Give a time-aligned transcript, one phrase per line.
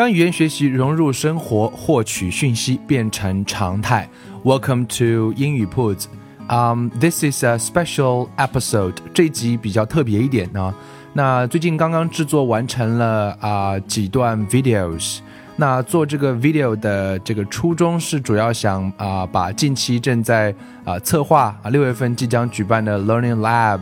[0.00, 4.08] 将语言学习融入生活，获取讯息变成常态。
[4.42, 6.08] Welcome to 英语铺子。
[6.48, 8.94] Um, this is a special episode。
[9.12, 10.74] 这集比较特别一点呢。
[11.12, 15.18] 那最近刚刚制作完成了啊、几段 videos。
[15.56, 23.80] 那做这个 video 的这个初衷是主要想啊、把近期正在啊、策划啊六月份即将举办的 Learning Lab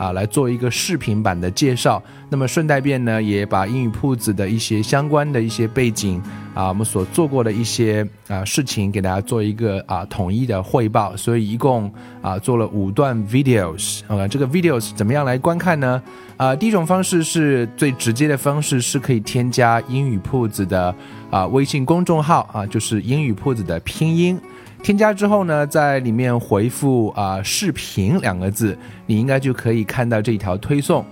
[0.00, 2.02] 啊来做一个视频版的介绍。
[2.30, 6.22] 那么顺带便呢也把英语铺子的一些相关的一些背景
[6.54, 11.14] 啊我们所做过的一些啊事情给大家做一个啊统一的汇报。
[11.16, 14.00] 所以一共啊做了五段 videos。
[14.06, 16.00] 啊这个 videos 怎么样来观看呢？
[16.36, 20.94] 啊第一种方式是最直接的方式是可以添加英语铺子的。
[21.30, 24.36] 啊，微信公众号啊，就是英语铺子的拼音。
[24.82, 31.04] 添加之后呢，在里面回复啊“视频”两个字，你应该就可以看到这一条推送。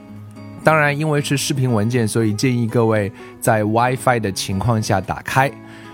[0.65, 5.51] 当然，因为是视频文件，所以建议各位在 WiFi 的情况下打开。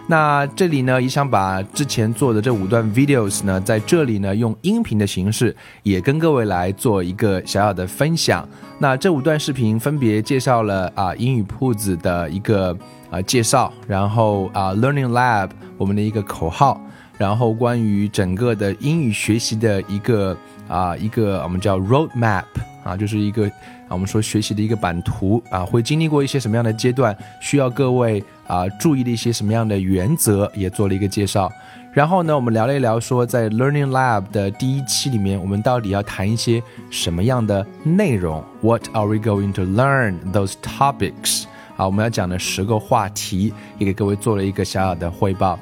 [0.07, 8.49] 那这里呢，也想把之前做的这五段 videos 呢，在这里呢用音频的形式，也跟各位来做一个小小的分享。
[8.79, 12.77] 那这五段视频分别介绍了啊英语铺子的一个。
[13.11, 16.81] 啊，介绍，然后啊，Learning Lab 我们的一个口号，
[17.17, 20.37] 然后关于整个的英语学习的一个
[20.69, 22.45] 啊一个我们叫 Roadmap
[22.83, 31.51] 啊，就是一个啊我们说学习的一个版图啊，会经历过一些什么样的阶段，需要各位啊注意的一些什么样的原则，也做了一个介绍。
[31.93, 40.17] 然后呢，我们聊了一聊说，在 Learning Lab 的第一期里面，我们到底要谈一些什么样的内容？What are we going to learn?
[40.33, 41.45] Those topics.
[41.77, 45.57] 啊，我们要讲的十个话题也给各位做了一个小小的汇报。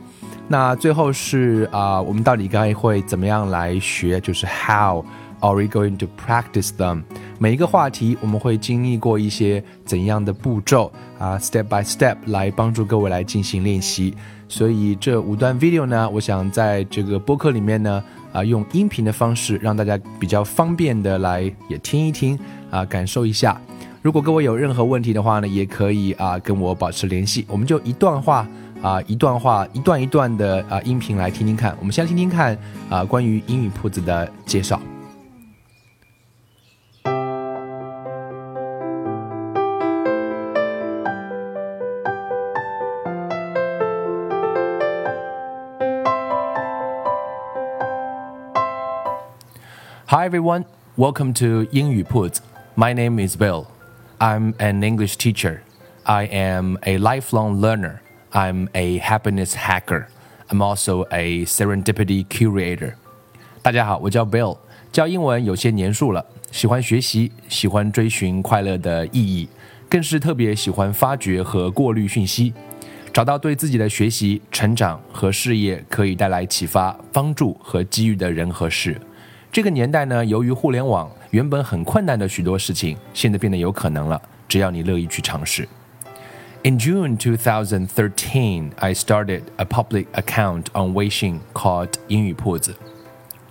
[0.49, 4.21] 那最后是啊，我们到底该会怎么样来学？
[4.21, 5.05] 就是 How
[5.41, 7.03] are we going to practice them？
[7.39, 14.15] 每一个话题我们会经历过一些怎样的步骤啊？Step by step 来帮助各位来进行练习。
[14.47, 22.39] 所以这五段 video 呢，我想在这个播客里面呢，啊，用音频的方式让大家比较方便的来也听一听
[22.71, 23.59] 啊，感受一下。
[24.03, 27.47] 如果各位有任何问题的话呢，也可以啊跟我保持联系。
[27.49, 28.47] 我们就一段话
[28.83, 31.77] 啊，一段话，一段一段的啊音频来听听看。
[31.79, 32.59] 我们先听听看
[32.91, 34.81] 啊关于英语铺子的介绍。
[50.09, 50.65] Hi everyone,
[50.97, 52.43] welcome to 英语铺子。
[52.75, 53.67] My name is Bill.
[54.19, 55.61] I'm an English teacher.
[56.03, 58.02] I am a lifelong learner.
[58.33, 60.07] I'm a happiness hacker.
[60.49, 62.95] I'm also a serendipity curator.
[63.61, 64.57] 大家好，我叫 Bill，
[64.91, 69.49] 教英文有些年数了，喜欢学习，喜欢追寻快乐的意义，
[69.91, 72.55] 更是特别喜欢发掘和过滤讯息，
[73.13, 78.99] 找到对自己的学习、成长和事业可以带来启发、帮助和机遇的人和事。
[79.53, 81.11] 这个年代呢，由于互联网。
[81.33, 85.67] 原本很困难的许多事情，现在变得有可能了，只要你乐意去尝试。
[86.64, 92.76] In June 2013, I started a public account on Weixin called 英语铺子。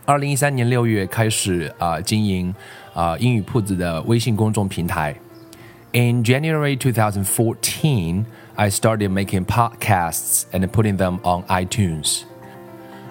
[0.05, 2.55] 二零一三年六月开始啊、呃、经营
[2.93, 5.15] 啊、呃、英语铺子的微信公众平台。
[5.93, 8.25] In January 2014,
[8.57, 12.23] I started making podcasts and putting them on iTunes.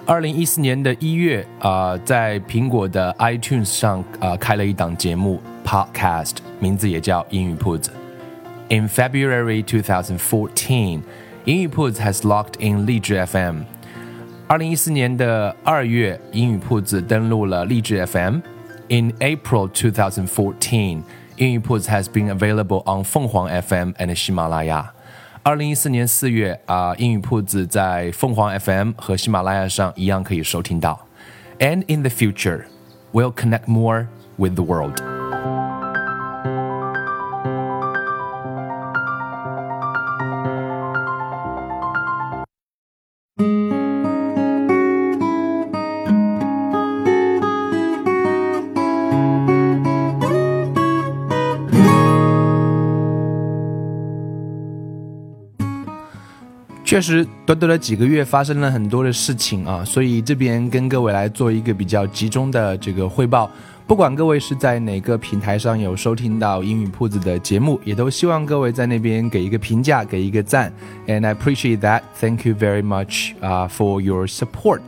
[0.06, 7.90] 二零一四年的一月，啊，在苹果的 iTunes 上，啊，开了一档节目 Podcast，名字也叫英语铺子。
[8.70, 11.00] In February 2014,
[11.44, 13.62] 英语铺子 has logged in 荔枝 FM。
[14.48, 21.02] 二零一四年的二月，英语铺子登录了荔枝 FM。In April 2014,
[21.36, 24.92] 英语铺子 has been available on 凤凰 FM and 喜马拉雅。
[25.42, 31.06] 二零一四年四月啊，英语铺子在凤凰 FM 和喜马拉雅上一样可以收听到。
[31.60, 32.64] And in the future,
[33.12, 35.09] we'll connect more with the world.
[56.91, 63.49] 确实，短短的几个月发生了很多的事情啊，所以这边跟各位来做一个比较集中的这个汇报。
[63.87, 70.69] 不管各位是在哪个平台上有收听到英语铺子的节目，也都希望各位在那边给一个评价，给一个赞。
[71.07, 72.01] And I appreciate that.
[72.19, 74.81] Thank you very much 啊 for your support.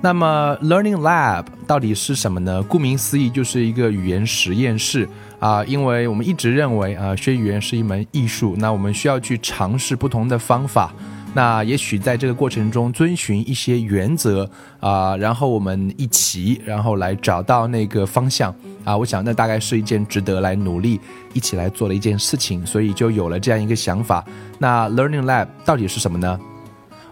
[0.00, 2.60] 那么，Learning Lab 到底是什么呢？
[2.64, 5.08] 顾名思义，就是一个语言实验室
[5.42, 5.62] 啊。
[5.66, 10.90] 因为我们一直认为啊，学语言是一门艺术，那我们需要去尝试不同的方法。
[11.34, 14.48] 那也许在这个过程中遵循一些原则
[14.80, 18.54] 啊，然后我们一起，然后来找到那个方向
[18.84, 18.94] 啊。
[18.94, 21.00] 我想那大概是一件值得来努力
[21.32, 24.22] 一起来做的一件事情，所以就有了这样一个想法。
[24.58, 26.38] 那 Learning Lab 到底是什么呢？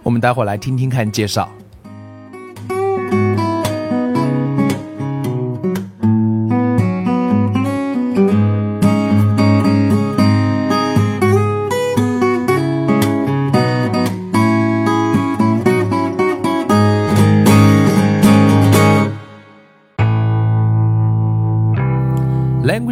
[0.02, 1.50] 我们待会来听听看介绍。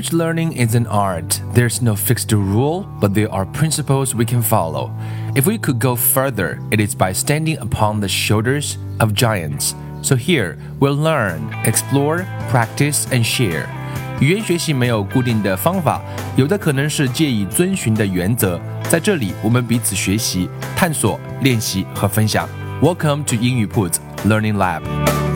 [0.07, 1.41] Language learning is an art.
[1.53, 4.89] There's no fixed rule, but there are principles we can follow.
[5.35, 9.75] If we could go further, it is by standing upon the shoulders of giants.
[10.01, 13.65] So here, we'll learn, explore, practice, and share.
[14.21, 16.01] 语言学习没有固定的方法，
[16.37, 18.57] 有的可能是借以遵循的原则。
[18.89, 20.47] 在这里，我们彼此学习、
[20.77, 22.47] 探索、练习和分享。
[22.81, 25.26] Welcome to 英语 Put Learning Lab。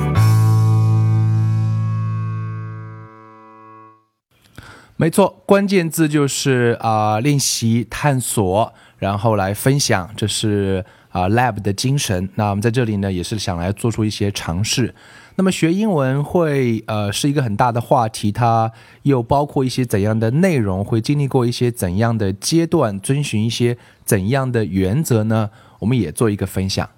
[4.97, 12.29] 没错，关键字就是啊，练习、探索，然后来分享，这是啊 Lab 的精神。
[12.37, 14.95] 那我们在这里呢，也是想来做出一些尝试。
[15.35, 18.71] 那么学英文会呃是一个很大的话题，它
[19.03, 20.85] 又包括一些怎样的内容？
[20.85, 23.01] 会经历过一些怎样的阶段？
[23.01, 25.51] 遵循一些怎样的原则呢？
[25.81, 26.89] 我们也做一个分享。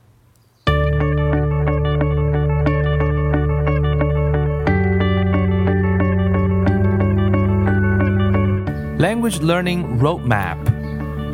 [9.05, 10.57] Language learning roadmap，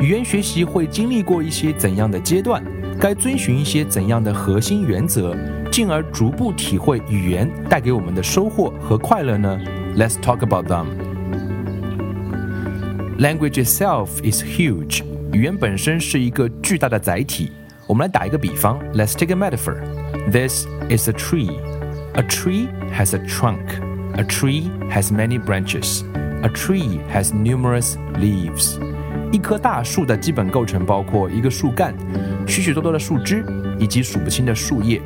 [0.01, 2.61] 语言学习会经历过一些怎样的阶段？
[2.99, 5.37] 该遵循一些怎样的核心原则，
[5.71, 9.57] 进而逐步体会语言带给我们的收获和快乐呢
[9.97, 10.87] ？Let's talk about them.
[13.21, 17.53] Language itself is huge，语言本身是一个巨大的载体。
[17.87, 19.77] 我们来打一个比方，Let's take a metaphor.
[20.33, 21.53] This is a tree.
[22.15, 23.81] A tree has a trunk.
[24.17, 26.03] A tree has many branches.
[26.43, 28.79] A tree has numerous leaves.
[29.31, 31.95] 一棵大树的基本构成包括一个树干、
[32.47, 33.45] 许许多多的树枝
[33.79, 35.03] 以及数不清的树叶。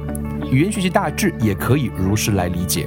[0.50, 2.86] 语言学习大致也可以如是来理解。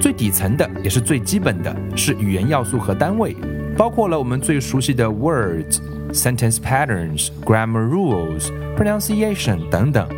[0.00, 3.36] 最底层的也是最基本的是语言要素和单位，
[3.76, 5.78] 包括了我们最熟悉的 words、
[6.12, 10.08] sentence patterns、grammar rules、pronunciation 等等。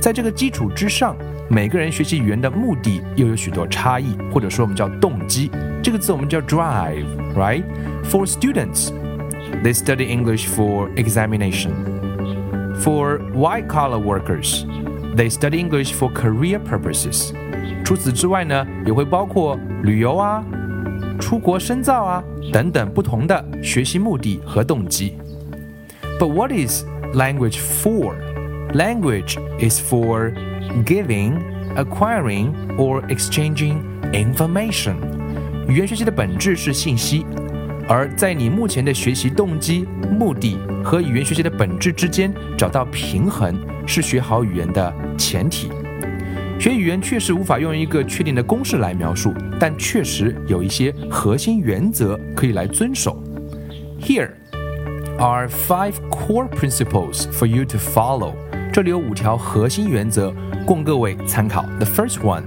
[0.00, 1.16] 在这个基础之上，
[1.49, 5.51] 每个人学习语言的目的又有许多差异，或者说我们叫动机。
[5.83, 8.89] 这个字我们叫 drive，right？For students,
[9.63, 11.71] they study English for examination.
[12.81, 14.65] For white-collar workers,
[15.15, 17.31] they study English for career purposes.
[17.83, 20.43] 除此之外呢，也会包括旅游啊、
[21.19, 25.13] 出国深造啊等等不同的学习目的和动机。
[26.19, 28.15] But what is language for?
[28.73, 30.33] Language is for
[30.84, 31.38] giving,
[31.76, 34.94] acquiring, or exchanging information.
[35.68, 37.24] 语言学习的本质是信息，
[37.88, 45.70] 而在你目前的学习动机、目的和语言学习的本质之间找到平衡，是学好语言的前提。
[46.58, 53.22] 学语言确实无法用一个确定的公式来描述，但确实有一些核心原则可以来遵守。
[54.00, 54.30] Here
[55.18, 58.34] are five core principles for you to follow。
[58.72, 60.32] 这里有五条核心原则
[60.64, 61.62] 供各位参考。
[61.78, 62.44] The first one,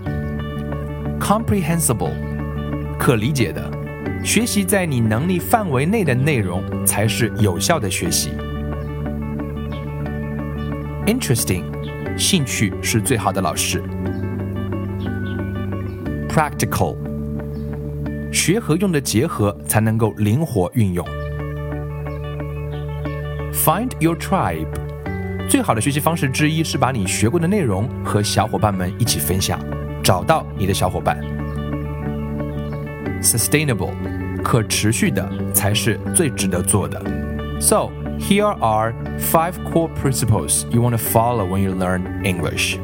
[1.19, 2.13] comprehensible。
[2.97, 3.69] 可理解的
[4.23, 8.31] 学习，在你能力范围内的内容才是有效的学习。
[11.05, 11.63] Interesting，
[12.17, 13.83] 兴趣是最好的老师。
[16.29, 16.95] Practical，
[18.31, 21.05] 学和用的结合才能够灵活运用。
[23.51, 24.69] Find your tribe，
[25.52, 29.58] 最好的学习方式之一是把你学过的内容和小伙伴们一起分享，
[30.02, 31.18] 找到你的小伙伴。
[33.22, 33.90] sustainable，
[34.44, 37.02] 可持续的才是最值得做的。
[37.60, 42.78] So here are five core principles you want to follow when you learn English.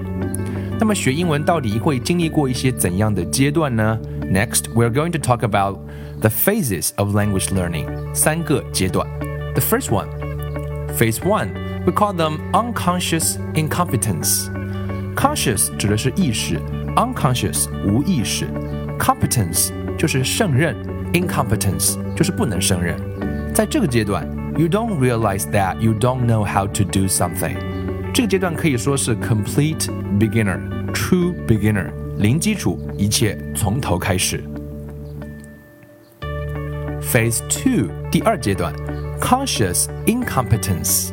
[0.80, 3.98] 那么学英文到底会经历过一些怎样的阶段呢？
[4.22, 5.78] Next, we're going to talk about
[6.20, 7.86] the phases of language learning.
[8.12, 9.06] 三个阶段。
[9.54, 10.08] The first one,
[10.96, 11.50] phase one,
[11.88, 14.48] We call them unconscious incompetence.
[15.14, 16.58] Conscious 指的是意识，
[16.96, 18.46] unconscious 无意识，
[18.98, 20.74] competence 就是胜任，
[21.12, 22.96] incompetence 就是不能胜任。
[23.54, 27.56] 在这个阶段，you don't realize that you don't know how to do something。
[28.12, 34.42] 这个阶段可以说是 complete beginner，true beginner，零基础，一切从头开始。
[37.00, 38.74] Phase two 第二阶段，
[39.20, 41.10] conscious incompetence。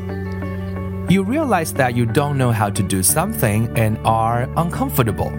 [1.08, 5.30] You realize that you don't know how to do something and are uncomfortable。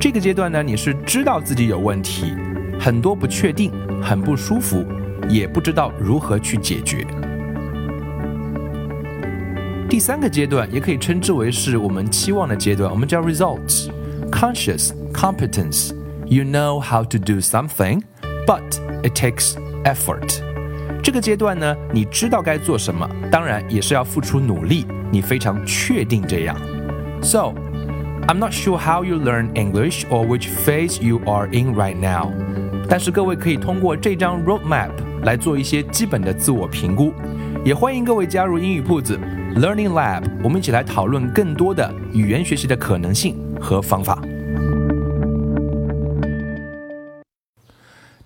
[0.00, 2.34] 这个阶段呢，你是知道自己有问题，
[2.80, 3.70] 很多不确定，
[4.02, 4.82] 很不舒服，
[5.28, 7.06] 也不知道如何去解决。
[9.90, 13.90] 第三个阶段也可以称之为是我们期望的阶段，我们叫 results。
[14.30, 15.92] Conscious competence。
[16.24, 18.02] You know how to do something,
[18.46, 18.62] but
[19.02, 20.40] it takes effort。
[21.02, 24.86] 这个阶段呢，你知道该做什么，当然也是要付出努力。
[25.10, 26.56] 你非常确定这样。
[27.22, 27.52] So,
[28.26, 32.32] I'm not sure how you learn English or which phase you are in right now.
[32.88, 34.90] 但是各位可以通过这张 roadmap
[35.22, 37.12] 来做一些基本的自我评估。
[37.64, 39.18] 也欢迎各位加入英语铺子
[39.56, 44.22] Learning Lab，我们一起来讨论更多的语言学习的可能性和方法。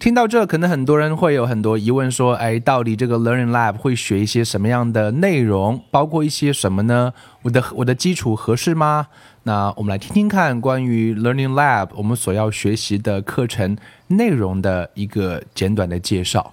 [0.04, 5.82] 听到这，可能很多人会有很多疑问，说：“哎，到底这个 Learning Lab 会学一些什么样的内容？
[5.90, 7.14] 包括一些什么呢？
[7.40, 9.06] 我的我的基础合适吗？”
[9.44, 16.52] 那我们来听听看关于 Learning Lab 我们所要学习的课程内容的一个简短的介绍。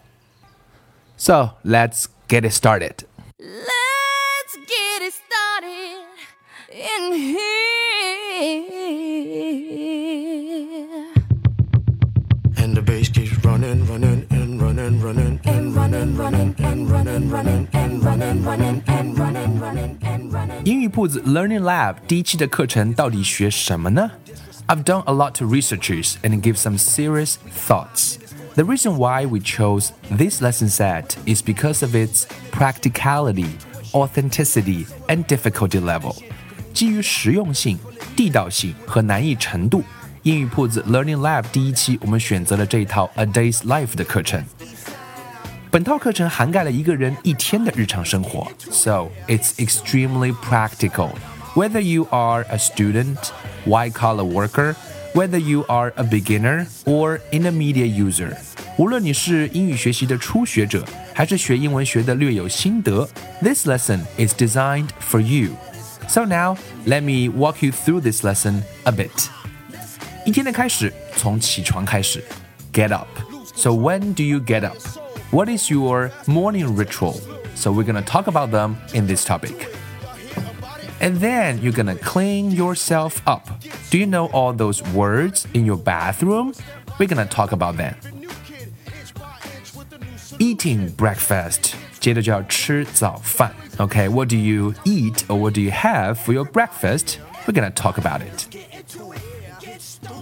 [1.17, 2.99] So let's get it started.
[3.37, 6.05] Let's get it started
[6.71, 7.50] in here.
[20.64, 24.10] 英语铺子 Learning Lab 第一期的课程到底学什么呢？
[24.68, 27.34] I've done a lot to researches and give some serious
[27.68, 28.16] thoughts.
[28.54, 33.50] The reason why we chose this lesson set is because of its practicality,
[33.92, 36.16] authenticity, and difficulty level.
[36.72, 37.78] 基于实用性、
[38.16, 39.84] 地道性和难易程度，
[40.22, 44.42] 英语铺子 Learning Lab 第一期我们选择了这一套 A Day's Life 的课程。
[45.70, 51.10] 本套课程涵盖了一个人一天的日常生活，so it's extremely practical.
[51.54, 53.16] Whether you are a student,
[53.66, 54.74] white collar worker,
[55.14, 58.36] whether you are a beginner or intermediate user，
[58.78, 63.08] 无论你是英语学习的初学者，还是学英文学的略有心得，
[63.42, 65.50] this lesson is designed for you.
[66.08, 66.56] So now
[66.86, 69.28] let me walk you through this lesson a bit.
[70.24, 72.24] 一天的开始从起床开始，
[72.72, 73.08] get up.
[73.54, 74.76] So when do you get up?
[75.30, 77.20] What is your morning ritual?
[77.54, 79.68] So we're gonna talk about them in this topic.
[81.00, 83.48] And then you're gonna clean yourself up.
[83.90, 86.54] Do you know all those words in your bathroom?
[86.98, 87.94] We're gonna talk about them.
[90.38, 91.74] Eating breakfast.
[92.00, 93.52] 接着就要吃早饭.
[93.78, 97.18] Okay, what do you eat or what do you have for your breakfast?
[97.46, 98.46] We're gonna talk about it.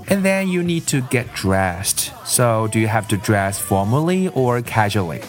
[0.08, 2.12] And then you need to get dressed.
[2.26, 5.22] So, do you have to dress formally or casually?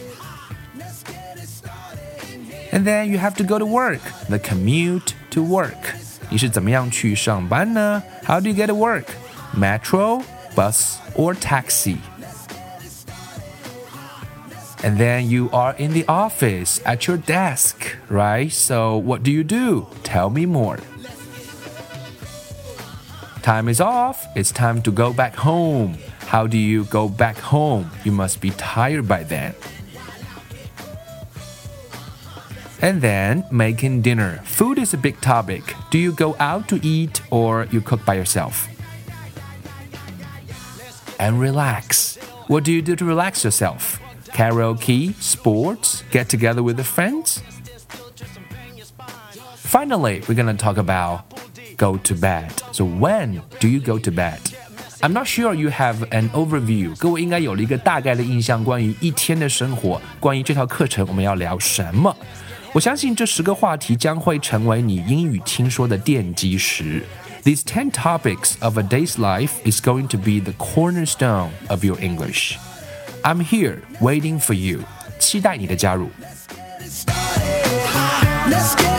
[2.71, 4.01] And then you have to go to work.
[4.27, 5.95] The commute to work.
[6.29, 8.03] 你是怎么样去上班呢?
[8.25, 9.05] How do you get to work?
[9.55, 10.23] Metro,
[10.55, 11.97] bus, or taxi?
[14.83, 18.51] And then you are in the office at your desk, right?
[18.51, 19.87] So, what do you do?
[20.03, 20.79] Tell me more.
[23.42, 24.26] Time is off.
[24.36, 25.96] It's time to go back home.
[26.26, 27.90] How do you go back home?
[28.04, 29.54] You must be tired by then.
[32.82, 34.42] And then making dinner.
[34.44, 35.74] Food is a big topic.
[35.90, 38.68] Do you go out to eat or you cook by yourself?
[41.18, 42.16] And relax.
[42.46, 44.00] What do you do to relax yourself?
[44.26, 47.42] Karaoke, sports, get together with the friends?
[49.56, 51.24] Finally, we're gonna talk about
[51.76, 52.59] go to bed.
[52.79, 54.39] So when do you go to bed?
[55.01, 56.95] I'm not sure you have an overview.
[56.97, 62.15] 各位应该有了一个大概的印象，关于一天的生活，关于这套课程我们要聊什么。
[62.73, 67.03] 我相信这十个话题将会成为你英语听说的奠基石。
[67.43, 72.57] These ten topics of a day's life is going to be the cornerstone of your English.
[73.21, 74.79] I'm here waiting for you.
[75.19, 76.09] 期待你的加入。
[78.47, 78.98] Let's get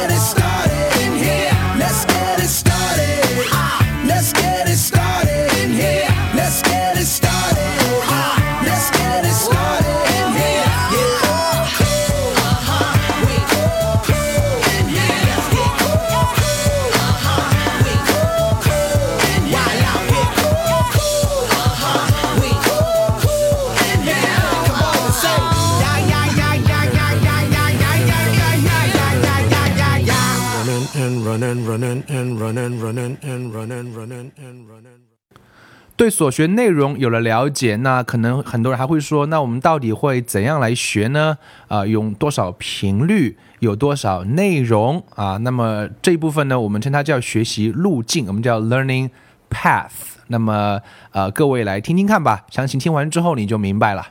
[36.02, 41.38] 对所学内容有了了解，那可能很多人还会说，那我们到底会怎样来学呢？
[41.68, 45.38] 啊、用多少频率，有多少内容啊？
[45.38, 49.12] 那么这一部分呢，我们称它叫学习路径，我们叫 learning
[49.52, 49.92] path。
[50.26, 50.82] 那么
[51.12, 54.08] 呃，各位来听听看吧，详情听完之后你就明白了。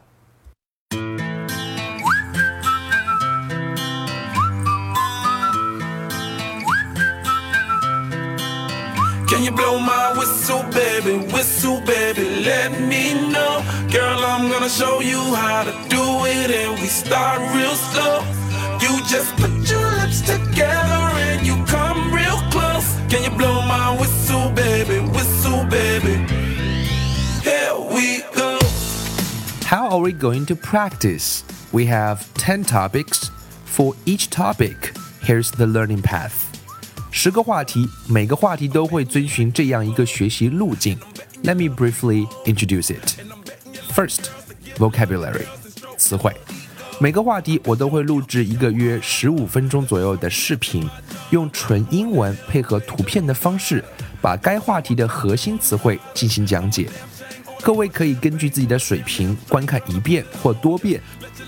[10.51, 11.33] Whistle, baby?
[11.33, 13.63] Whistle, baby, let me know.
[13.93, 18.25] Girl, I'm gonna show you how to do it, and we start real slow.
[18.81, 22.89] You just put your lips together and you come real close.
[23.09, 24.99] Can you blow my whistle, baby?
[25.11, 26.17] Whistle, baby.
[27.43, 28.59] Here we go.
[29.65, 31.45] How are we going to practice?
[31.73, 33.31] We have 10 topics.
[33.65, 36.50] For each topic, here's the learning path.
[37.11, 40.99] 十个话题，每个话题都会遵循这样一个学习路径。
[41.43, 43.21] Let me briefly introduce it.
[43.95, 44.27] First,
[44.79, 45.45] vocabulary，
[45.97, 46.35] 词汇。
[46.99, 50.89] 每个话题我都会录制一个约十五分钟左右的视频，
[51.31, 53.85] 用纯英文配合图片的方式，
[54.21, 56.89] 把该话题的核心词汇进行讲解。
[57.63, 61.01] 各位可以根据自己的水平观看一遍或多遍。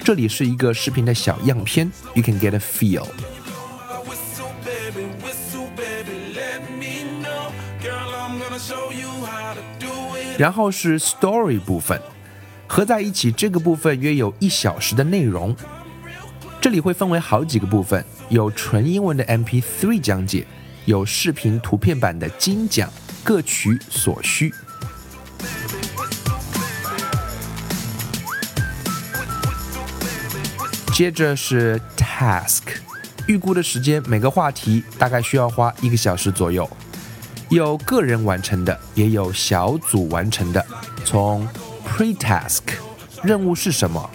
[0.04, 3.07] 这里是一个视频的小样片，You can get a feel。
[10.42, 12.02] 然后是 story 部分，
[12.66, 15.55] 合在一起这个部分约有一小时的内容。
[16.61, 20.44] 这里会分为好几个部分，有纯英文的 MP3 讲解，
[20.85, 22.90] 有视频图片版的精讲，
[23.22, 24.52] 各取所需。
[30.92, 32.62] 接着是 task，
[33.28, 36.68] 预估的时间每个话题大概需要花一个小时左右。
[37.53, 40.67] 有个人完成的，也有小组完成的。
[41.05, 41.47] 从
[41.87, 42.61] pre-task
[43.23, 44.11] 任务是什么，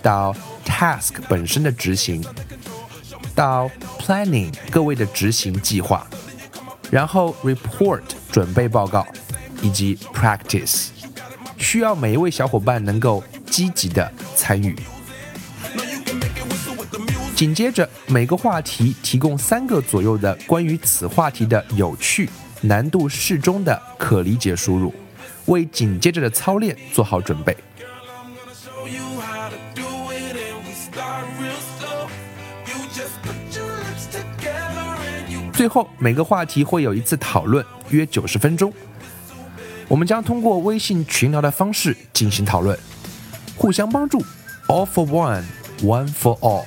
[0.00, 0.32] 到
[0.64, 2.24] task 本身的执行，
[3.34, 3.68] 到
[3.98, 6.06] planning 各位的执行计划，
[6.88, 9.04] 然后 report 准备报告，
[9.60, 10.90] 以及 practice，
[11.58, 13.20] 需要每一位小伙伴能够
[13.50, 14.76] 积极的参与。
[17.34, 22.30] 紧接着，每个话题提供三个左右的关于此话题的有趣、
[22.66, 24.94] 难度适中的可理解输入，
[25.46, 27.56] 为紧接着的操练做好准备。
[35.52, 38.72] 最后，每个话题会有一次讨论，约九十分钟。
[39.88, 42.78] 我们将通过微信群聊的方式进行讨论，
[43.56, 44.22] 互相帮助
[44.66, 45.44] ，all for one,
[45.80, 46.64] one for all。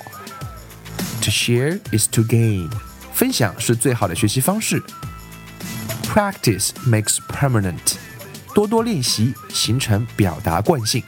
[1.21, 2.69] To share is to gain，
[3.13, 4.81] 分享是最好的学习方式。
[6.11, 7.93] Practice makes permanent，
[8.55, 11.03] 多多练习形成表达惯性。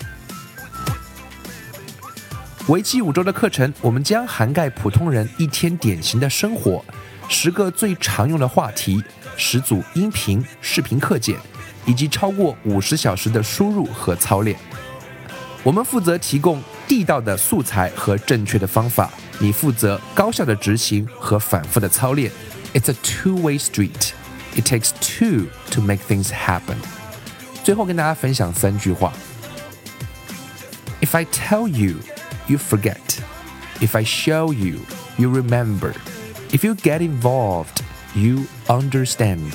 [2.68, 6.86] 为期五周的课程，我们将涵盖普通人一天典型的生活，
[7.28, 9.04] 十个最常用的话题，
[9.36, 11.36] 十组音频、视频课件，
[11.88, 14.56] 以及超过五十小时的输入和操练。
[15.64, 19.10] 我们负责提供地道的素材和正确的方法，
[19.40, 22.32] 你负责高效的执行和反复的操练。
[22.76, 24.12] It's a two-way street.
[24.55, 26.77] It takes two to make things happen.
[27.65, 29.13] 最后跟大家分享三句话。
[31.01, 31.97] If I tell you,
[32.47, 33.21] you forget.
[33.81, 34.81] If I show you,
[35.19, 35.93] you remember.
[36.51, 37.83] If you get involved,
[38.15, 39.53] you understand.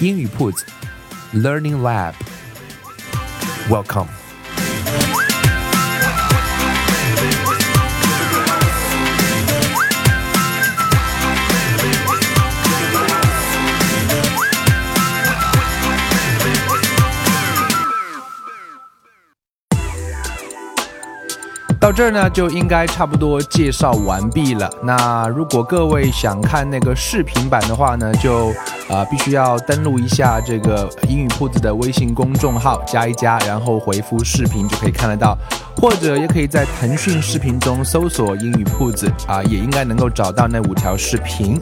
[0.00, 0.64] 英语铺子
[1.34, 2.14] Learning Lab.
[3.68, 4.17] Welcome.
[21.79, 24.69] 到这儿呢，就应该差不多介绍完毕了。
[24.83, 28.49] 那如果各位想看那个视频版的话呢，就
[28.89, 35.37] 啊、必须要登录一下这个英语铺子的微信公众号，加一加，然后回复视频就可以看得到。
[35.77, 41.61] 或者也可以在腾讯视频中搜索“英语铺子”啊、也应该能够找到那五条视频。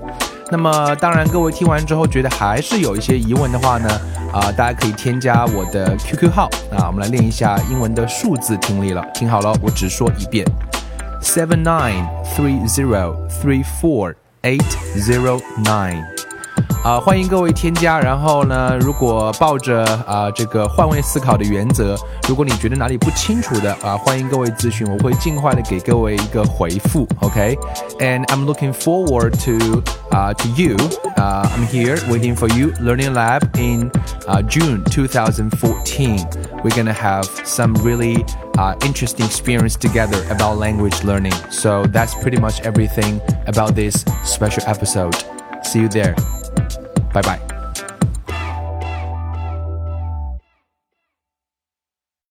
[0.50, 3.90] 那么，当然，各位听完之后觉得还是有一些疑问的话呢，
[4.32, 9.06] 啊、大家可以添加我的 QQ 号啊，我们来练一下英文的数字听力了。
[9.14, 10.46] 听好了，我只说一遍
[11.22, 14.64] ：seven nine three zero three four eight
[14.98, 16.16] zero nine。
[16.87, 17.99] 啊、欢迎各位添加。
[18.01, 21.97] 然后呢，如果抱着啊、这个换位思考的原则，
[22.29, 27.07] 如果你觉得哪里不清楚的啊、欢迎各位咨询，我会尽快的给各位一个回复。
[27.21, 30.77] OK，and、I'm looking forward to 啊、to you.
[31.16, 32.73] Uh, I'm here waiting for you.
[32.81, 33.90] Learning Lab in
[34.27, 36.18] uh, June 2014.
[36.64, 38.25] We're gonna have some really
[38.59, 41.35] uh, interesting experience together about language learning.
[41.51, 45.16] So that's pretty much everything about this special episode.
[45.62, 46.14] See you there.
[47.13, 47.57] 拜拜。